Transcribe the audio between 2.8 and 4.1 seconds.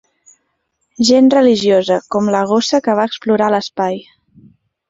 que va explorar l'espai.